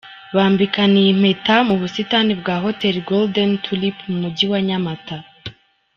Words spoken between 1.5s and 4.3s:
mu busitani bwa hoteli Golden Tulip mu